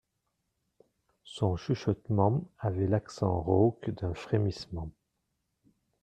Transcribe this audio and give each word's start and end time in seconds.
Son 1.25 1.57
chuchotement 1.57 2.49
avait 2.57 2.87
l'accent 2.87 3.39
rauque 3.39 3.91
d'un 3.91 4.15
frémissement. 4.15 4.89